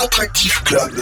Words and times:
Attractif 0.00 0.62
Club. 0.64 0.92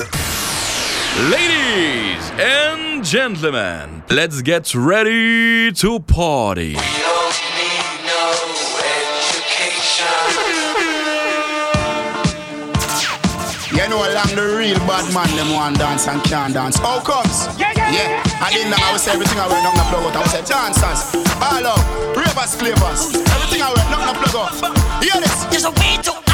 Ladies 1.29 2.33
and 2.41 3.04
gentlemen, 3.04 4.03
let's 4.08 4.41
get 4.41 4.75
ready 4.75 5.71
to 5.73 6.00
party. 6.00 6.69
You 6.69 6.78
know, 13.85 14.01
along 14.01 14.32
the 14.32 14.57
real 14.57 14.79
bad 14.89 15.13
man, 15.13 15.29
them 15.37 15.53
want 15.53 15.77
dance 15.79 16.09
and 16.09 16.23
can't 16.25 16.55
dance. 16.55 16.77
How 16.79 16.99
comes? 17.01 17.49
Yeah, 17.61 17.73
yeah, 17.77 17.91
yeah. 17.91 18.01
yeah. 18.25 18.47
And 18.49 18.57
then 18.57 18.73
I 18.83 18.93
was 18.95 19.07
everything 19.09 19.39
I 19.39 19.47
wear, 19.47 19.63
not 19.63 19.75
plug 19.93 20.05
out. 20.09 20.17
I 20.17 20.21
was 20.23 20.49
dancers, 20.49 21.15
all 21.37 21.67
up, 21.67 22.17
ravers, 22.17 22.55
flavors. 22.57 23.15
Everything 23.15 23.61
I 23.61 23.69
wear, 23.77 23.91
not 23.91 24.17
plug 24.25 24.37
out. 24.55 25.05
Hear 25.05 25.21
this? 25.21 25.45
There's 25.53 25.65
a 25.67 25.71
way 25.73 25.99
to 26.05 26.26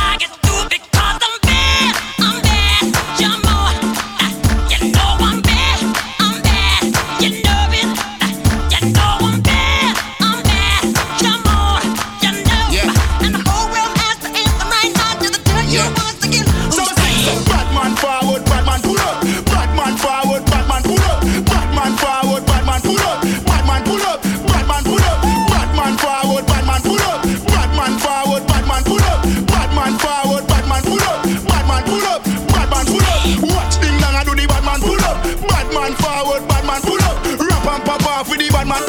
off 38.23 38.31
with 38.31 38.39
the 38.39 38.48
bad 38.51 38.69
man 38.69 38.81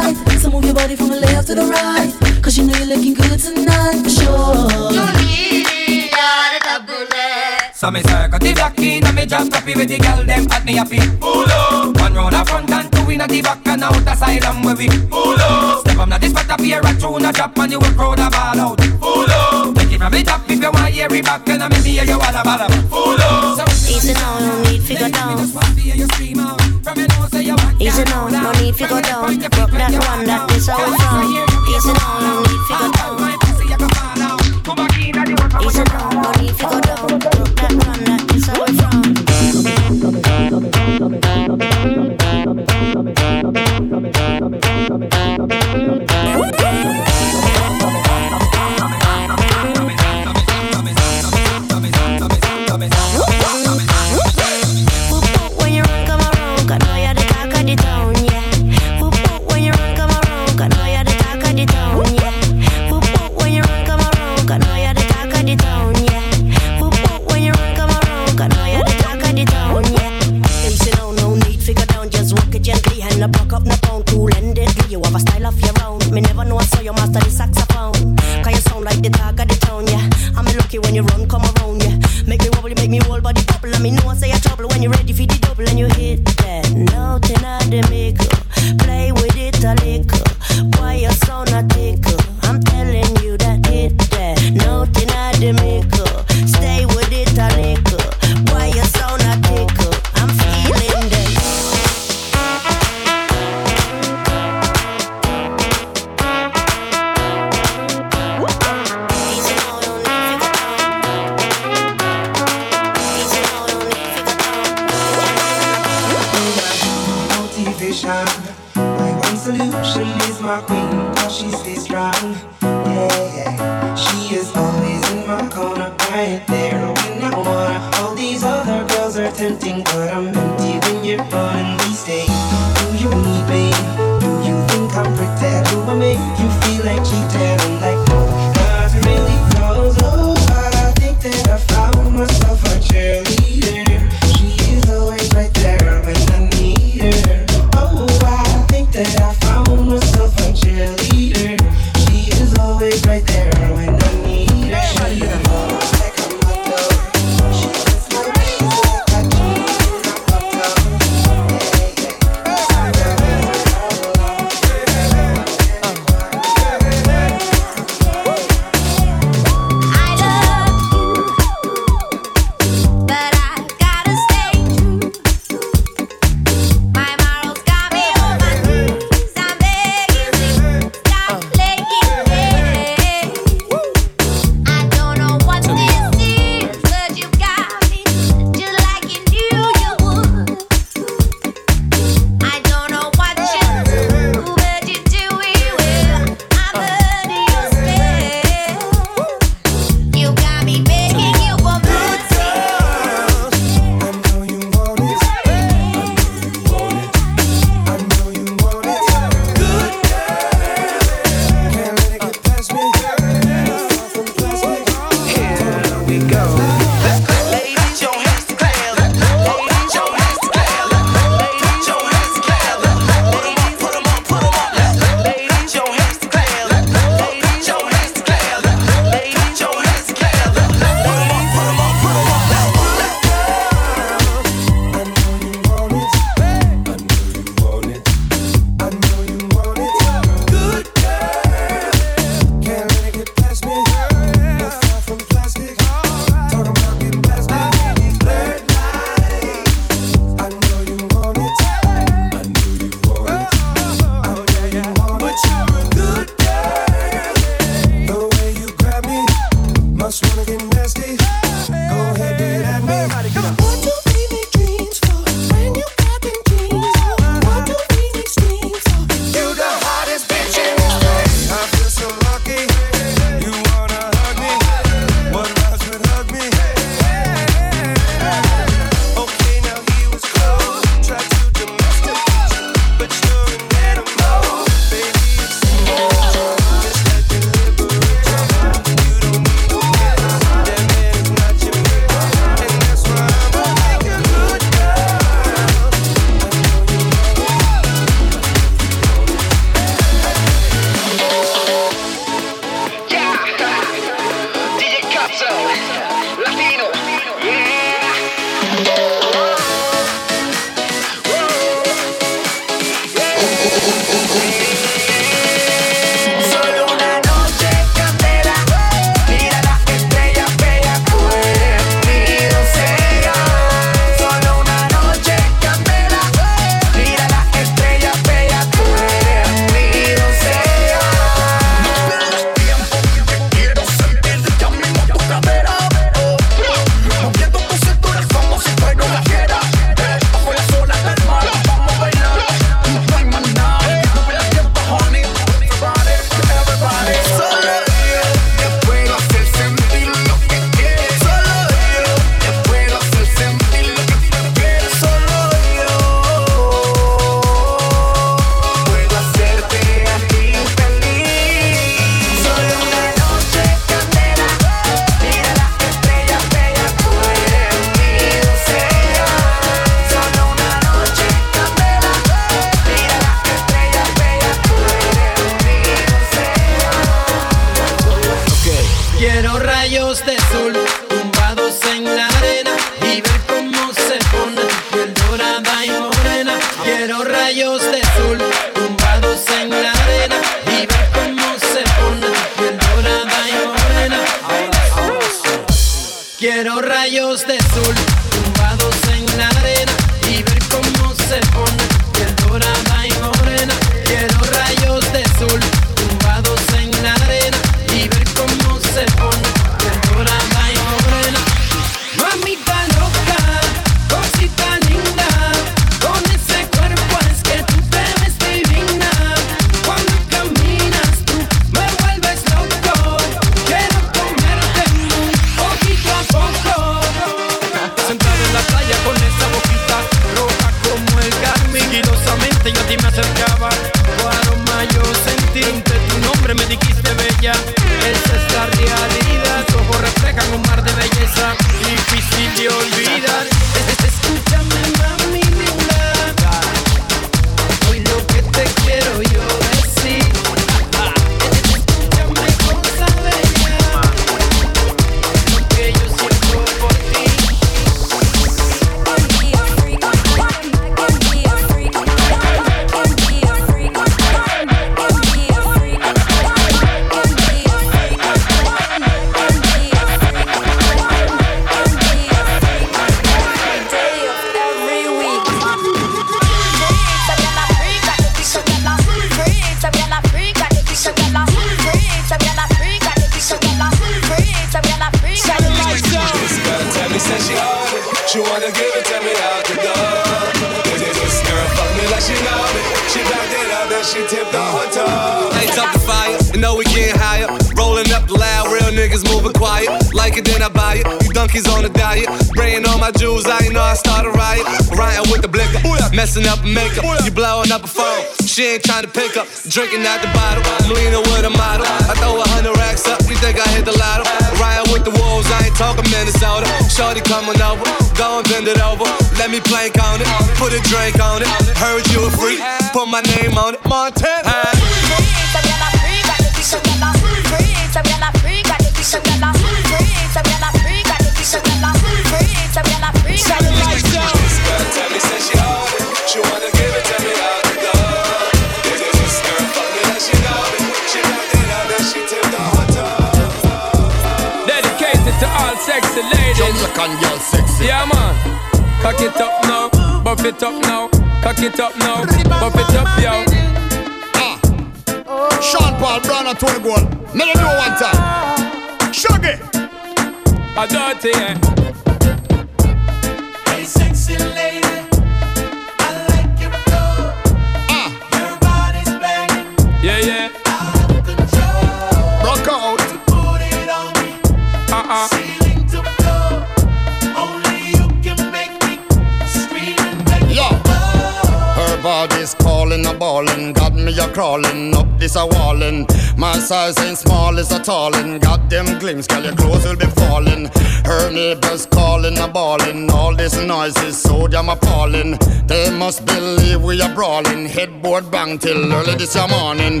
crawling 584.32 584.94
up 584.96 585.06
this 585.18 585.36
a 585.36 585.46
wallin'. 585.46 586.06
My 586.36 586.54
size 586.58 586.98
ain't 587.00 587.18
small, 587.18 587.58
as 587.58 587.70
a 587.72 587.78
tallin'. 587.78 588.38
Got 588.38 588.68
them 588.70 588.86
glimpse, 588.98 589.26
girl, 589.26 589.44
your 589.44 589.54
clothes 589.54 589.84
will 589.84 589.96
be 589.96 590.06
falling. 590.18 590.70
Her 591.04 591.30
neighbors 591.30 591.86
calling 591.86 592.38
a 592.38 592.48
bawling. 592.48 593.10
All 593.10 593.36
this 593.36 593.56
noise 593.72 593.96
is 593.98 594.16
so 594.20 594.46
damn 594.48 594.68
appalling. 594.68 595.38
They 595.66 595.90
must 595.90 596.24
believe 596.24 596.82
we 596.82 597.00
are 597.02 597.14
brawling. 597.14 597.66
Headboard 597.66 598.30
bang 598.30 598.58
till 598.58 598.92
early 598.92 599.14
this 599.16 599.36
morning. 599.54 600.00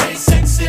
Hey, 0.00 0.14
sexy 0.14 0.68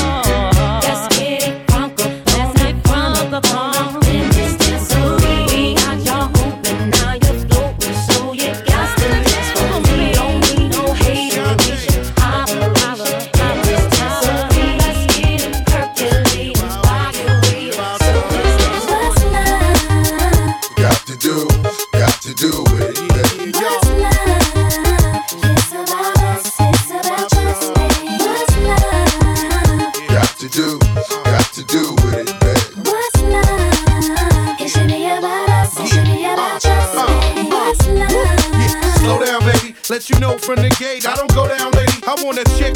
from 40.41 40.55
the 40.57 40.69
gate. 40.79 41.07
I 41.07 41.15
don't 41.15 41.33
go 41.35 41.47
down, 41.47 41.71
lady. 41.71 41.93
I 42.07 42.15
want 42.23 42.37
a 42.39 42.43
check. 42.57 42.70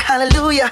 hallelujah. 0.00 0.68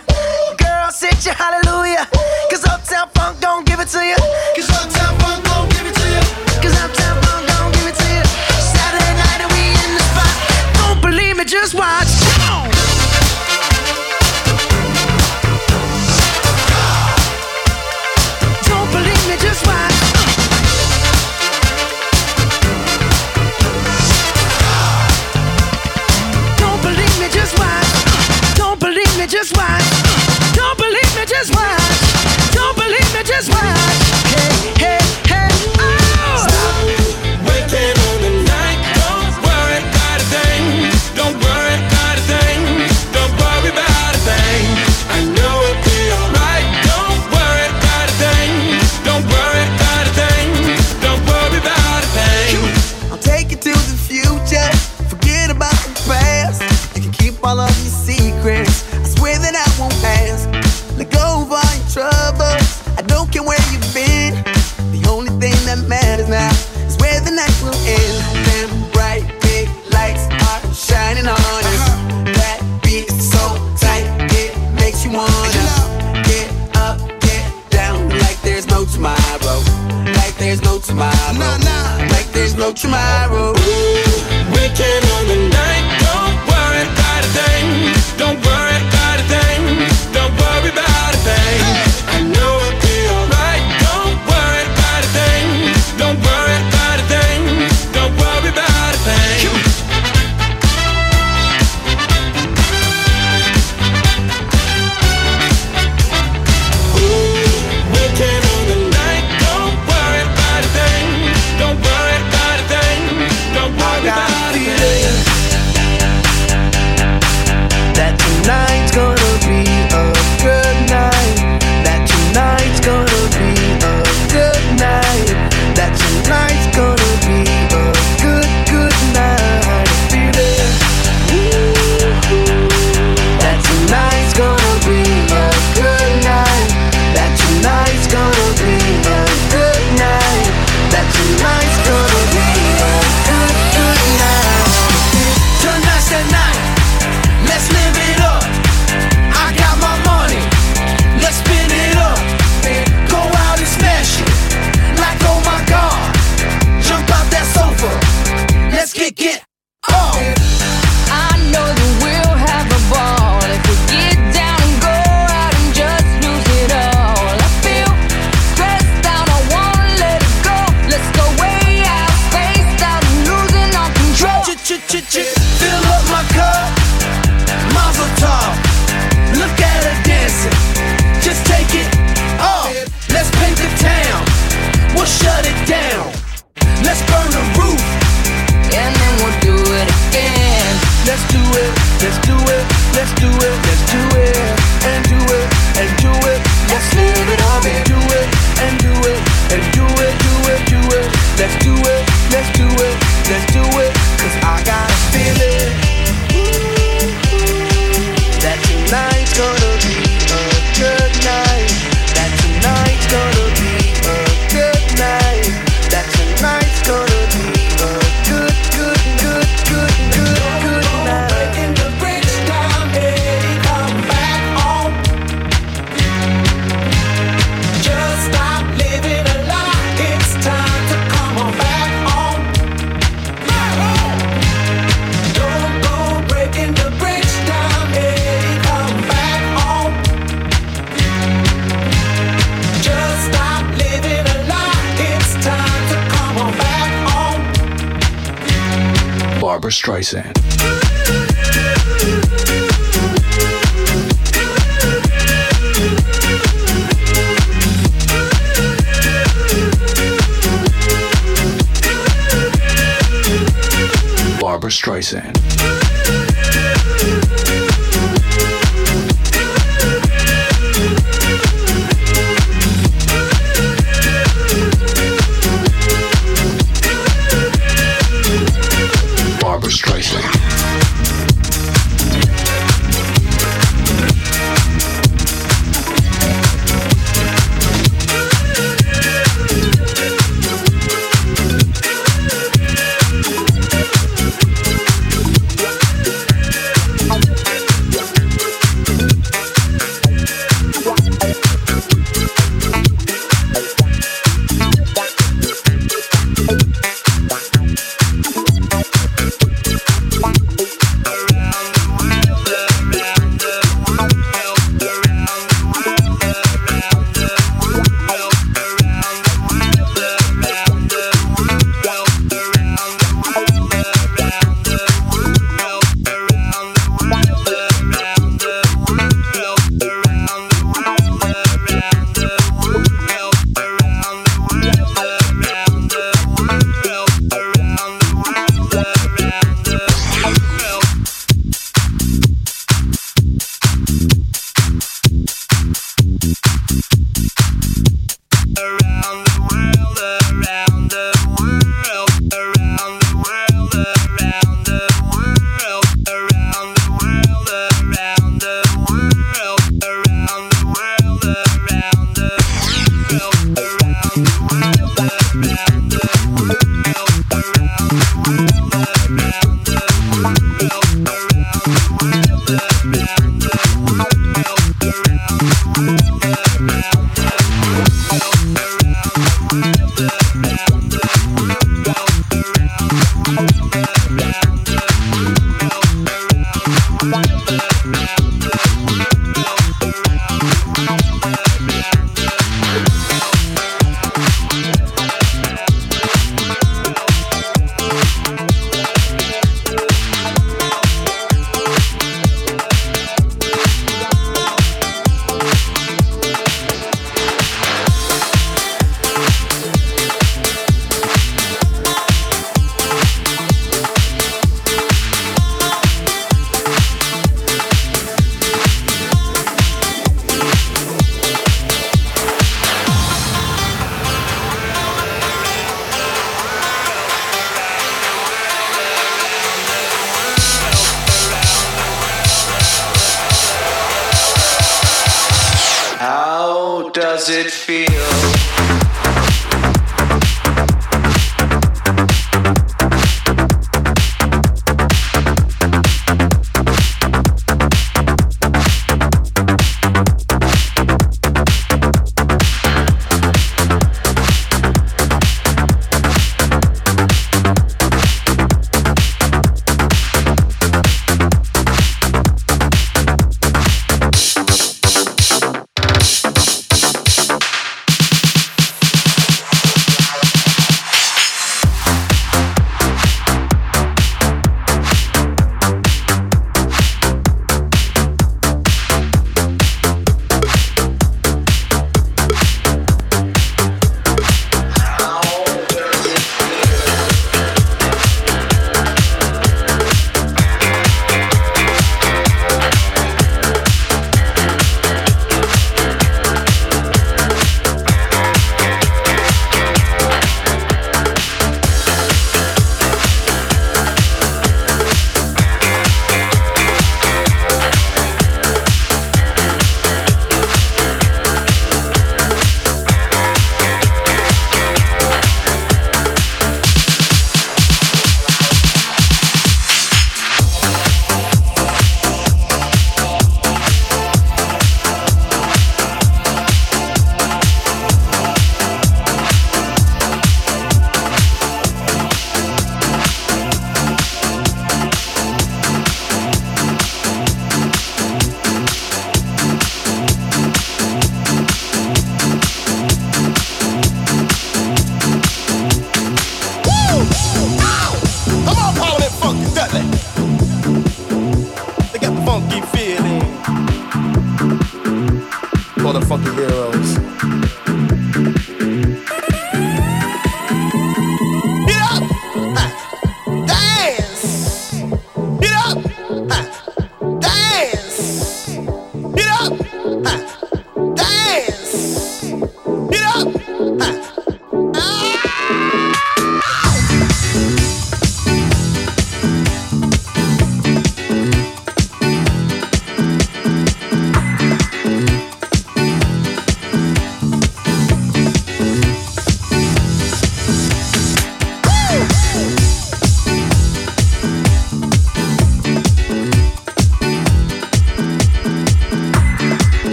Streisand. 279.76 280.31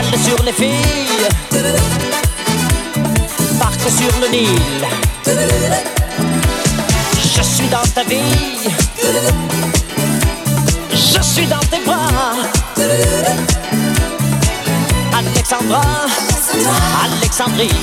Parle 0.00 0.16
sur 0.16 0.40
les 0.44 0.52
filles 0.52 1.26
Parc 3.58 3.80
sur 3.80 4.12
le 4.22 4.28
Nil 4.28 4.84
Je 7.20 7.42
suis 7.42 7.66
dans 7.66 7.82
ta 7.96 8.04
vie 8.04 8.68
Je 10.92 11.20
suis 11.20 11.46
dans 11.46 11.58
tes 11.70 11.80
bras 11.84 12.36
Alexandra 15.18 15.80
Alexandrie 17.18 17.80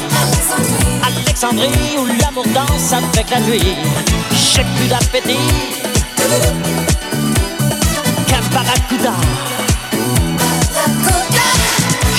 Alexandrie 1.26 1.98
où 1.98 2.06
l'amour 2.22 2.46
danse 2.54 2.94
avec 2.94 3.30
la 3.30 3.42
nuit 3.42 3.76
J'ai 4.32 4.64
plus 4.78 4.88
d'appétit 4.88 5.38
Qu'un 8.26 8.42
barracuda 8.54 9.12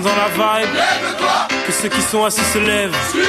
dans 0.00 0.10
la 0.16 0.28
vibe. 0.28 0.72
Lève-toi. 0.74 1.48
Que 1.66 1.72
ceux 1.72 1.88
qui 1.88 2.02
sont 2.02 2.24
assis 2.24 2.44
se 2.52 2.58
lèvent. 2.58 2.94
Suis 3.10 3.20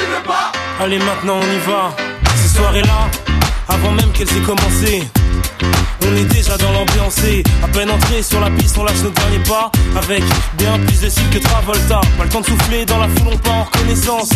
Allez, 0.80 0.98
maintenant 0.98 1.38
on 1.38 1.42
y 1.42 1.58
va. 1.66 1.94
Cette 2.36 2.56
soirée 2.56 2.82
là 2.82 3.08
avant 3.68 3.90
même 3.92 4.10
Qu'elle 4.12 4.28
aient 4.28 4.40
commencé. 4.40 5.04
On 6.02 6.16
est 6.16 6.24
déjà 6.24 6.56
dans 6.56 6.72
l'ambiance 6.72 7.16
à 7.62 7.68
peine 7.68 7.90
entré 7.90 8.22
sur 8.22 8.40
la 8.40 8.48
piste, 8.50 8.78
on 8.78 8.84
lâche 8.84 9.02
nos 9.04 9.10
derniers 9.10 9.40
pas 9.40 9.70
avec 9.96 10.22
bien 10.56 10.78
plus 10.86 11.00
de 11.02 11.08
style 11.10 11.28
que 11.30 11.38
Travolta. 11.38 12.00
Pas 12.16 12.24
le 12.24 12.28
temps 12.30 12.40
de 12.40 12.46
souffler 12.46 12.84
dans 12.86 12.98
la 12.98 13.08
foule, 13.08 13.28
on 13.32 13.36
part 13.38 13.56
en 13.56 13.62
reconnaissance. 13.64 14.30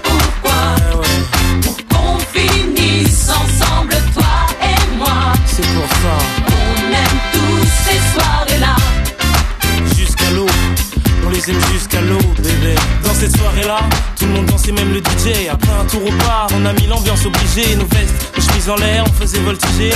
on 16.55 16.65
a 16.65 16.73
mis 16.73 16.87
l'ambiance 16.87 17.25
obligée, 17.25 17.75
nos 17.75 17.85
vestes, 17.87 18.31
nos 18.35 18.41
chemises 18.43 18.69
en 18.69 18.75
l'air, 18.75 19.03
on 19.07 19.13
faisait 19.13 19.39
voltiger, 19.39 19.91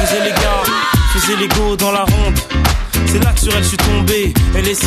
faisait 0.00 0.24
les 0.24 0.30
gars, 0.30 0.72
faisait 1.14 1.36
les 1.36 1.48
go 1.48 1.74
dans 1.76 1.90
la 1.92 2.00
ronde. 2.02 2.38
C'est 3.06 3.22
là 3.24 3.32
que 3.32 3.40
sur 3.40 3.54
elle 3.54 3.62
je 3.62 3.68
suis 3.68 3.76
tombé, 3.76 4.32
elle 4.56 4.66
est 4.68 4.74
si 4.74 4.86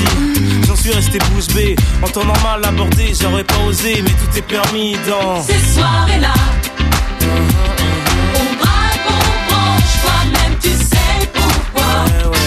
J'en 0.68 0.76
suis 0.76 0.92
resté 0.92 1.20
bouche 1.20 1.48
bée 1.54 1.76
En 2.02 2.08
temps 2.08 2.24
normal 2.26 2.62
abordé 2.64 3.14
j'aurais 3.22 3.44
pas 3.44 3.58
osé 3.68 4.02
Mais 4.04 4.10
tout 4.10 4.36
est 4.38 4.42
permis 4.42 4.96
dans 5.08 5.44
Cette 5.44 5.76
soirée 5.76 6.18
là 6.20 6.34
On 7.22 8.56
braque, 8.56 9.06
on 9.06 9.52
branche 9.52 9.92
Toi-même 10.02 10.58
tu 10.60 10.70
sais 10.70 11.28
pourquoi 11.34 12.06
eh 12.34 12.45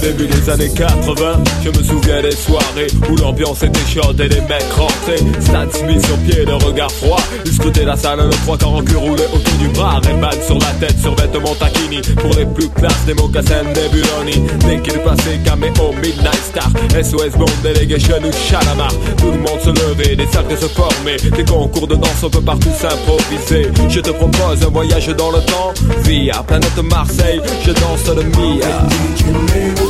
début 0.00 0.26
des 0.26 0.50
années 0.50 0.70
80 0.74 1.40
Je 1.64 1.68
me 1.68 1.84
souviens 1.84 2.22
des 2.22 2.32
soirées 2.34 2.86
où 3.10 3.16
l'ambiance 3.16 3.62
était 3.62 3.78
chaude 3.88 4.20
et 4.20 4.28
les 4.28 4.40
mecs 4.42 4.72
rentraient 4.76 5.18
Stats 5.40 5.86
mis 5.86 6.00
sur 6.02 6.16
pied, 6.18 6.44
le 6.44 6.54
regard 6.54 6.90
froid 6.90 7.20
Ils 7.44 7.52
scrutaient 7.52 7.84
la 7.84 7.96
salle, 7.96 8.20
le 8.20 8.30
trois 8.30 8.56
corps 8.58 8.74
en 8.76 8.82
cul 8.82 8.96
roulé 8.96 9.24
autour 9.32 9.54
du 9.58 9.68
bras 9.68 10.00
Rayman 10.02 10.32
sur 10.44 10.58
la 10.58 10.86
tête, 10.86 10.98
sur 11.00 11.14
vêtements 11.14 11.54
taquini 11.54 12.00
Pour 12.16 12.34
les 12.34 12.46
plus 12.46 12.68
classes, 12.70 13.04
des 13.06 13.14
mocassins, 13.14 13.64
des 13.74 13.88
buloni 13.88 14.46
Dès 14.60 14.80
qu'il 14.80 15.00
passait, 15.00 15.38
au 15.80 15.92
midnight 15.94 16.42
star 16.52 16.68
SOS 16.90 17.36
bon, 17.38 17.46
Delegation 17.62 18.16
ou 18.24 18.30
Chalamar 18.50 18.90
Tout 19.18 19.32
le 19.32 19.38
monde 19.38 19.60
se 19.64 19.70
levait, 19.70 20.16
des 20.16 20.26
cercles 20.26 20.56
se 20.58 20.66
formaient 20.66 21.16
Des 21.34 21.44
concours 21.44 21.86
de 21.86 21.94
danse, 21.96 22.22
on 22.22 22.28
peut 22.30 22.40
partout 22.42 22.68
s'improviser 22.78 23.70
Je 23.88 24.00
te 24.00 24.10
propose 24.10 24.62
un 24.62 24.68
voyage 24.70 25.08
dans 25.08 25.30
le 25.30 25.40
temps 25.42 25.72
Via 26.04 26.42
planète 26.46 26.78
Marseille, 26.90 27.40
je 27.64 27.70
danse 27.72 28.14
le 28.16 28.24
Mia 28.30 29.89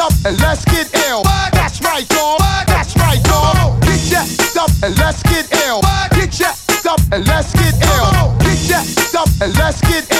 up 0.00 0.12
and 0.24 0.40
let's 0.40 0.64
get 0.64 0.88
ill. 1.08 1.22
That's 1.52 1.80
right, 1.82 2.06
y'all. 2.12 2.38
That's 2.66 2.96
right, 2.96 3.20
y'all. 3.28 3.78
Get 3.80 4.00
your 4.10 4.26
up 4.62 4.70
and 4.82 4.96
let's 4.98 5.22
get 5.22 5.46
ill. 5.68 5.80
Get 6.16 6.40
your 6.40 6.48
up 6.90 7.00
and 7.12 7.26
let's 7.28 7.52
get 7.52 7.74
ill. 7.96 8.34
Get 8.38 8.68
your 8.72 9.20
up 9.20 9.28
and 9.40 9.56
let's 9.58 9.80
get 9.82 10.10
ill. 10.12 10.19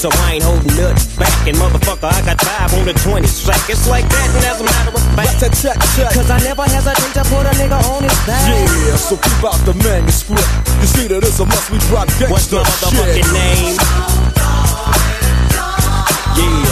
so 0.00 0.08
I 0.24 0.40
ain't 0.40 0.42
holding 0.48 0.72
nothing 0.80 1.18
back. 1.20 1.36
And 1.46 1.54
motherfucker, 1.60 2.08
I 2.08 2.20
got 2.24 2.40
five 2.40 2.72
on 2.72 2.88
the 2.88 2.96
20 3.04 3.20
sack. 3.28 3.60
It's 3.68 3.84
like 3.84 4.08
that, 4.08 4.26
and 4.32 4.40
as 4.48 4.58
a 4.64 4.66
matter 4.66 4.96
of 4.96 5.04
fact, 5.12 5.44
cause 6.16 6.30
I 6.32 6.38
never 6.40 6.62
hesitate 6.64 7.12
to 7.20 7.24
put 7.28 7.44
a 7.44 7.52
nigga 7.60 7.76
on 7.92 8.00
his 8.08 8.16
back. 8.24 8.40
Yeah, 8.48 8.96
so 8.96 9.20
keep 9.20 9.44
out 9.44 9.60
the 9.68 9.76
manuscript. 9.84 10.48
You 10.80 10.88
see 10.88 11.06
that 11.12 11.20
it's 11.20 11.36
a 11.38 11.44
must 11.44 11.68
we 11.70 11.76
drop 11.92 12.08
gangsta 12.16 12.32
What's 12.32 12.46
the 12.48 12.60
motherfucking 12.64 13.12
shit. 13.12 13.28
name? 13.28 13.76
Yeah. 16.38 16.69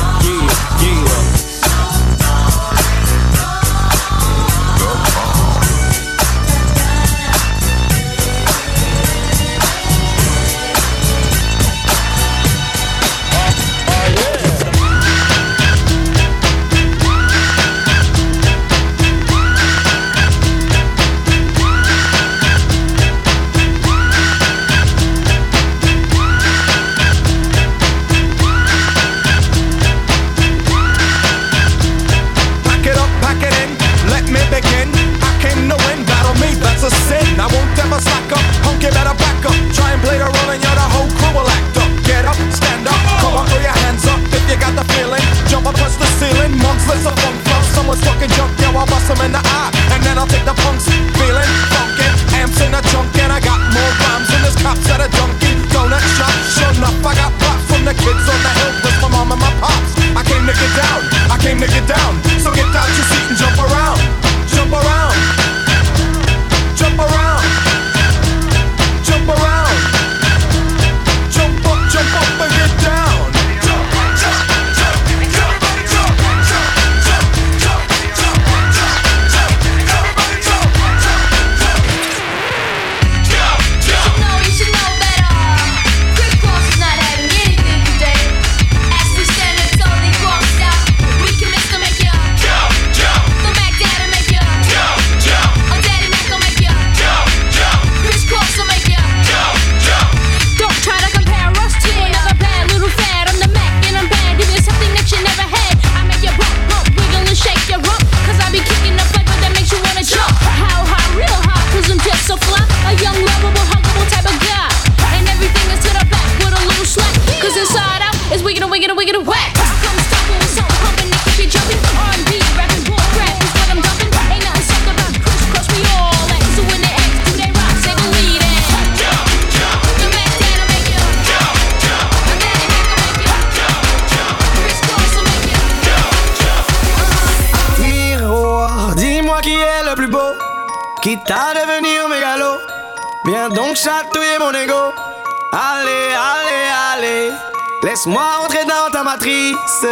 Laisse-moi 147.88 148.22
entrer 148.44 148.66
dans 148.66 148.90
ta 148.92 149.02
matrice, 149.02 149.86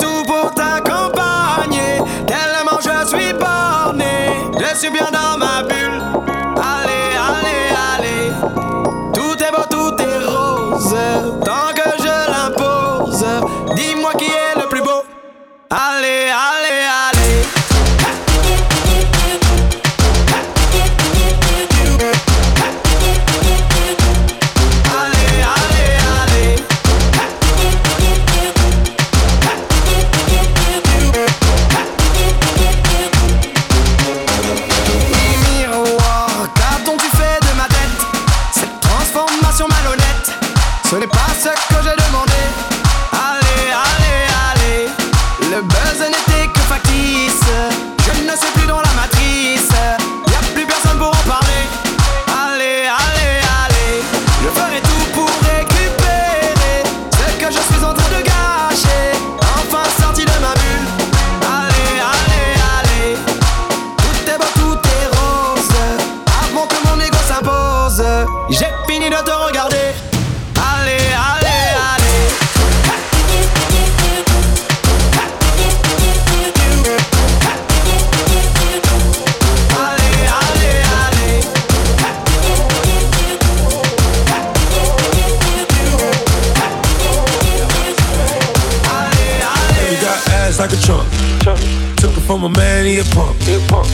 hip 93.04 93.14
pump. 93.18 93.36
Hip 93.44 93.62
pump. 93.68 93.88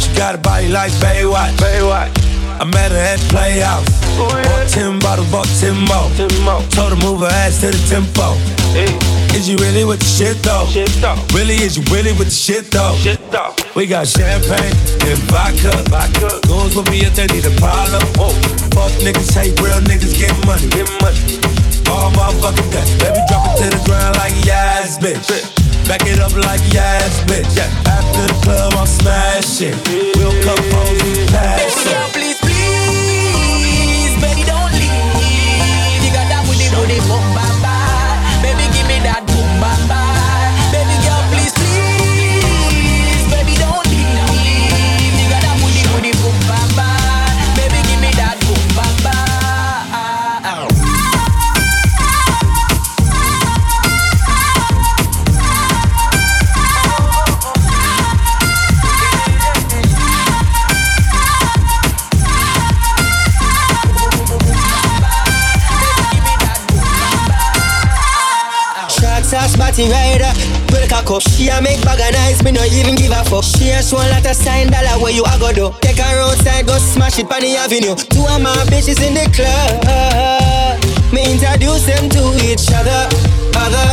She 0.00 0.12
got 0.16 0.34
a 0.34 0.38
body 0.38 0.68
like 0.68 0.92
Baywatch. 0.92 1.52
Baywatch. 1.56 2.12
I 2.60 2.64
met 2.64 2.92
her 2.92 2.96
at 2.98 3.18
the 3.18 3.34
playoffs. 3.34 3.90
Bought 4.18 4.68
ten 4.68 4.98
bottles, 5.00 5.30
bought 5.30 5.48
ten 5.58 5.74
more. 5.86 6.08
ten 6.14 6.30
more. 6.44 6.62
Told 6.70 6.92
her 6.92 6.96
move 7.04 7.20
her 7.20 7.26
ass 7.44 7.60
to 7.60 7.68
the 7.70 7.78
tempo. 7.90 8.34
Hey. 8.72 8.88
Is 9.34 9.48
you 9.48 9.56
really 9.56 9.84
with 9.84 9.98
the 9.98 10.06
shit 10.06 10.38
though? 10.44 10.64
shit 10.70 10.86
though? 11.02 11.18
Really, 11.34 11.54
is 11.54 11.76
you 11.76 11.82
really 11.90 12.12
with 12.12 12.28
the 12.30 12.30
shit 12.30 12.70
though? 12.70 12.94
Shit 12.94 13.18
though. 13.32 13.52
We 13.74 13.86
got 13.86 14.06
champagne 14.06 14.70
and 15.10 15.18
vodka. 15.26 15.74
vodka. 15.90 16.38
Goons 16.46 16.76
with 16.76 16.88
me 16.90 17.00
if 17.02 17.16
they 17.16 17.26
need 17.26 17.44
a 17.44 17.50
problem. 17.58 17.98
Whoa. 18.14 18.30
Fuck 18.70 18.94
niggas, 19.02 19.32
hate 19.34 19.58
real 19.60 19.82
niggas, 19.90 20.14
get 20.14 20.30
money. 20.46 20.62
Get 20.70 20.86
money. 21.02 21.18
All 21.90 22.12
motherfucking 22.14 22.70
day. 22.70 22.86
Baby, 23.02 23.20
drop 23.26 23.42
it 23.58 23.66
to 23.66 23.76
the 23.76 23.82
ground 23.84 24.14
like 24.22 24.34
yes, 24.46 24.98
bitch. 24.98 25.26
bitch. 25.26 25.63
Back 25.88 26.00
it 26.06 26.18
up 26.18 26.32
like 26.46 26.62
yes, 26.72 27.20
bitch. 27.24 27.54
Yeah. 27.56 27.92
After 27.92 28.22
the 28.26 28.40
club, 28.42 28.72
I'm 28.74 28.86
smashing. 28.86 29.76
We'll 30.16 30.32
come 30.42 30.64
home, 30.72 30.94
we 31.04 31.26
pass 31.26 32.33
party 69.76 69.90
rider. 69.90 70.32
Break 70.68 70.92
a 70.92 71.02
cup. 71.04 71.22
She 71.22 71.48
a 71.48 71.60
make 71.60 71.80
bag 71.82 72.00
and 72.00 72.16
ice, 72.16 72.42
me 72.42 72.52
no 72.52 72.62
even 72.64 72.94
give 72.94 73.10
a 73.12 73.24
fuck. 73.24 73.44
She 73.44 73.70
a 73.70 73.82
show 73.82 73.98
a 73.98 74.34
sign 74.34 74.70
dollar 74.70 75.00
where 75.02 75.12
you 75.12 75.24
a 75.24 75.38
go 75.38 75.52
do. 75.52 75.74
Take 75.80 75.98
her 75.98 76.20
outside, 76.20 76.66
go 76.66 76.78
smash 76.78 77.18
it 77.18 77.30
on 77.32 77.40
the 77.40 77.56
avenue. 77.56 77.94
Two 77.96 78.22
of 78.26 78.40
my 78.42 78.54
bitches 78.70 79.02
in 79.02 79.14
the 79.14 79.26
club. 79.32 79.84
Me 81.12 81.24
introduce 81.32 81.86
them 81.86 82.08
to 82.10 82.22
each 82.46 82.68
other. 82.70 83.08
Other, 83.56 83.90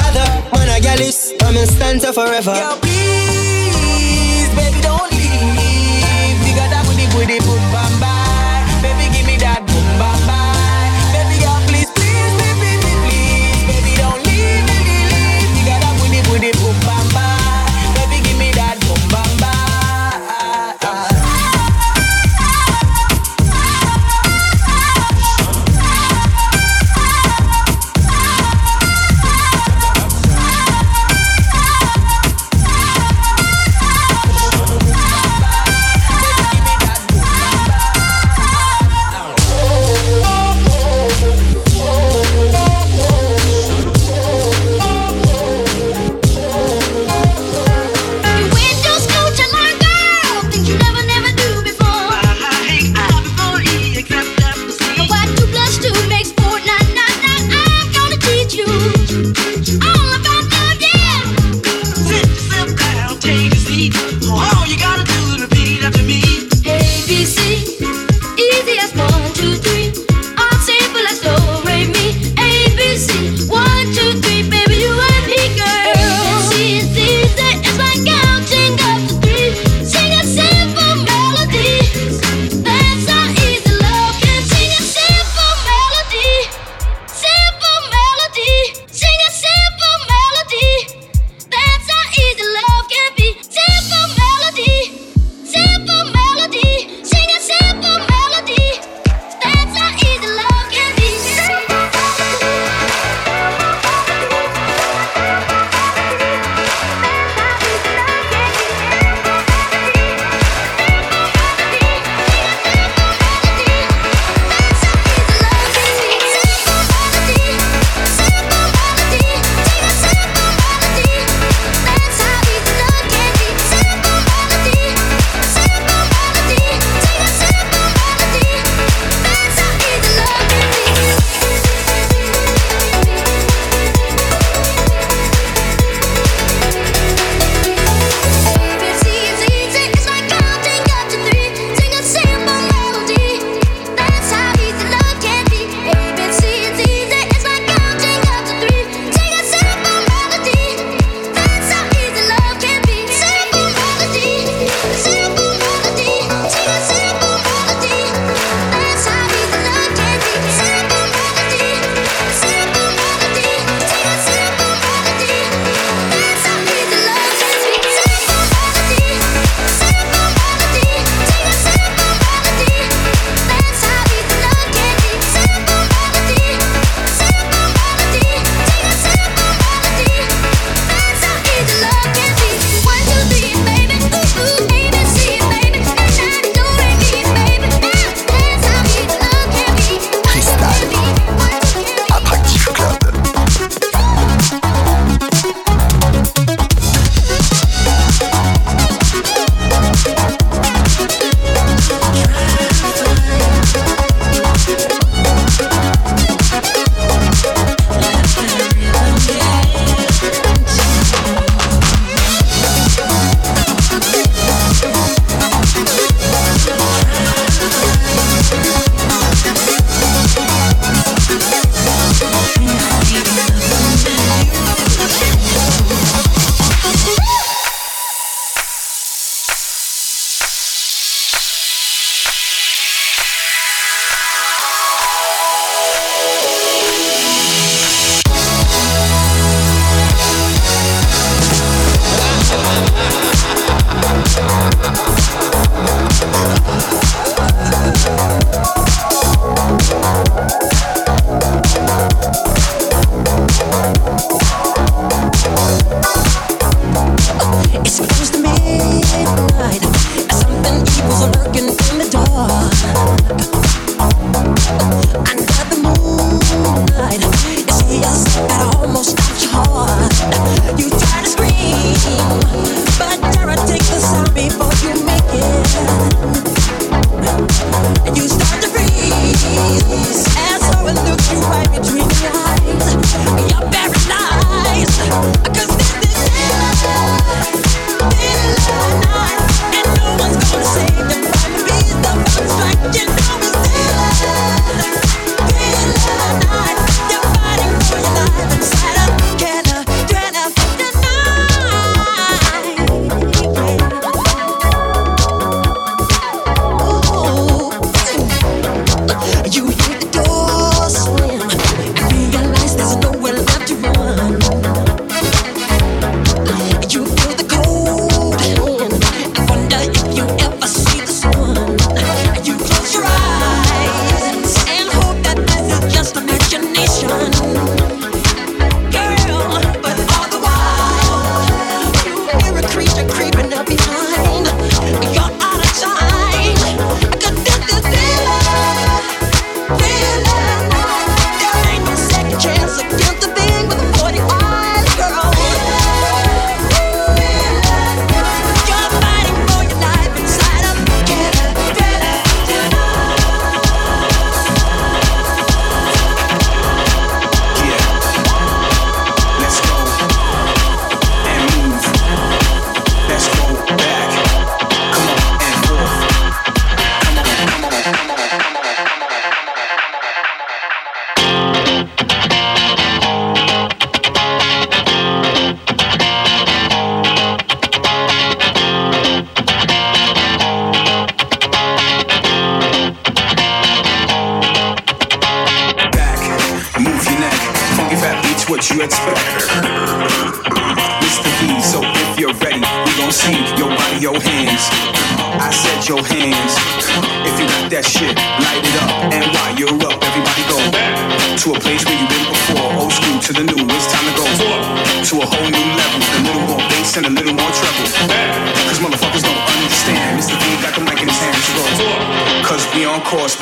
other. 0.00 0.58
Man, 0.58 0.68
I 0.68 0.80
get 0.80 0.98
this. 0.98 1.32
I'm 1.42 1.56
in 1.56 1.66
stanza 1.66 2.12
forever. 2.12 2.52
Yo, 2.54 3.01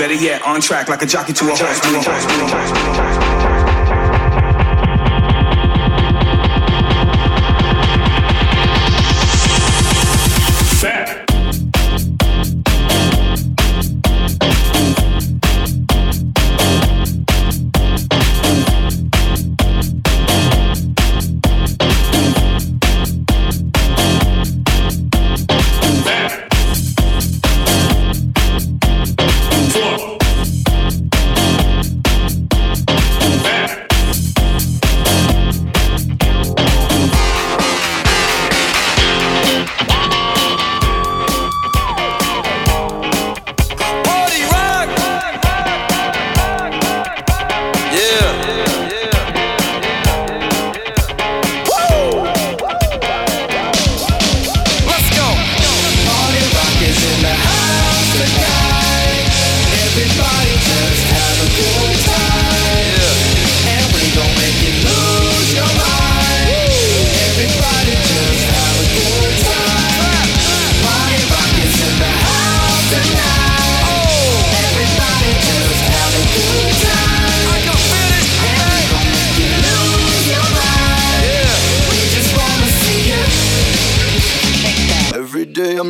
Better 0.01 0.15
yet, 0.15 0.41
on 0.45 0.61
track 0.63 0.89
like 0.89 1.03
a 1.03 1.07
jockey 1.07 1.35
to 1.35 1.45
a 1.45 1.55
horse. 1.55 3.60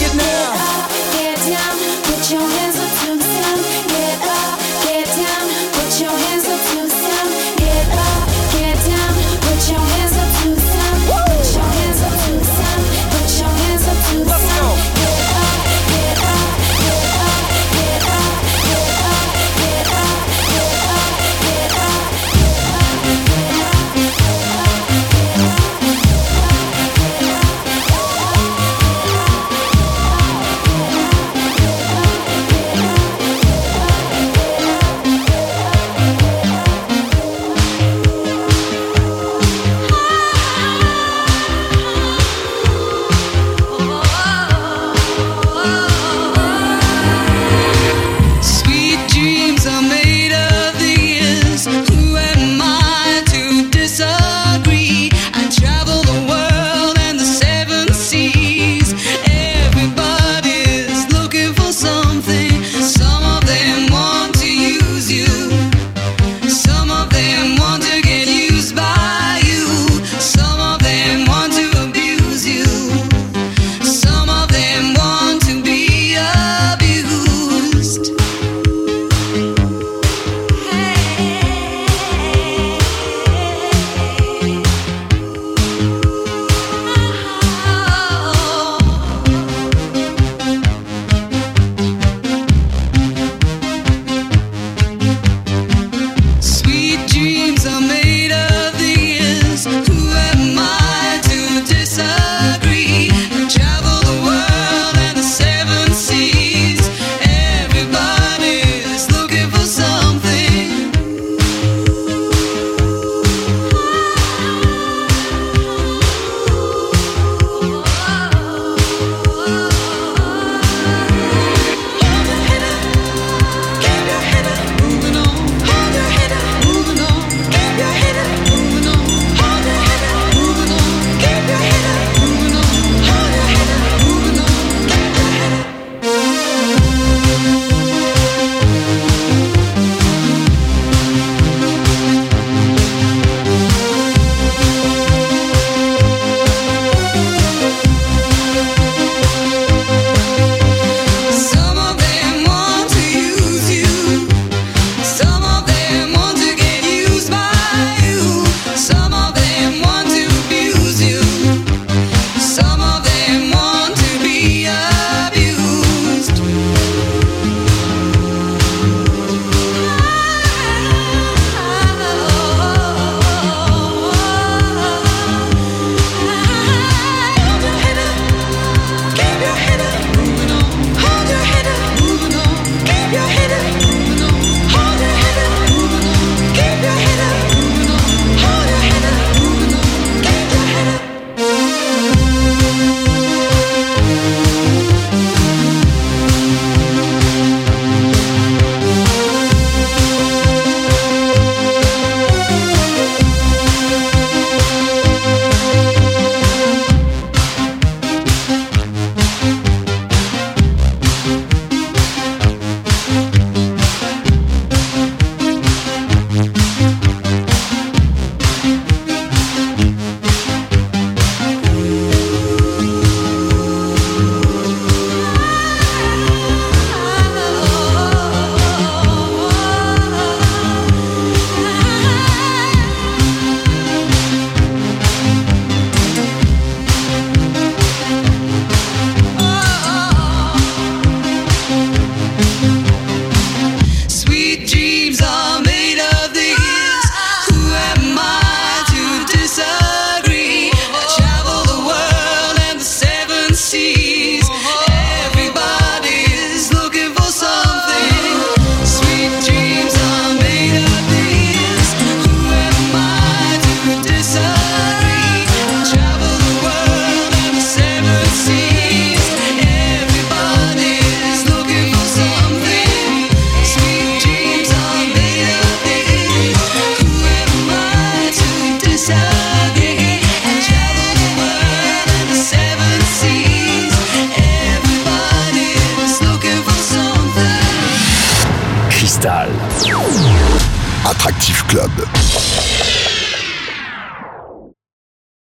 Get 0.00 0.16
down, 0.16 0.88
get 1.12 1.36
down, 1.46 2.02
put 2.04 2.30
your 2.30 2.40
hands 2.40 2.69